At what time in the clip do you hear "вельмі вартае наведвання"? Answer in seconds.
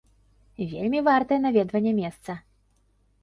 0.69-1.91